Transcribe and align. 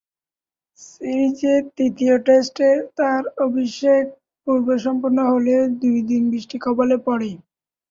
সিরিজের 0.79 1.61
তৃতীয় 1.75 2.15
টেস্টে 2.25 2.69
তার 2.97 3.23
অভিষেক 3.45 4.03
পর্ব 4.47 4.67
সম্পন্ন 4.85 5.17
হলেও 5.31 5.61
দুই 5.81 5.97
দিন 6.09 6.21
বৃষ্টির 6.31 6.63
কবলে 6.65 6.97
পড়ে। 7.05 7.31